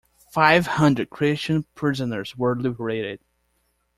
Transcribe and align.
Five 0.31 0.65
hundred 0.65 1.11
Christian 1.11 1.61
prisoners 1.75 2.35
were 2.35 2.55
liberated. 2.59 3.19